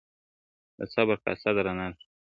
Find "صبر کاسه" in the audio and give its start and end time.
0.93-1.49